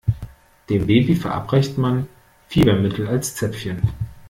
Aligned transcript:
Dem 0.67 0.87
Baby 0.87 1.15
verabreicht 1.15 1.77
man 1.77 2.07
Fiebermittel 2.47 3.05
als 3.07 3.35
Zäpfchen. 3.35 3.81